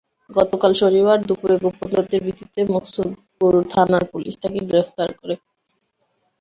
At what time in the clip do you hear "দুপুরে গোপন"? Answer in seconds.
1.27-1.87